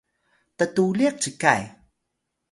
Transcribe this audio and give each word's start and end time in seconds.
ttuliq 0.57 1.15
cikay! 1.23 1.63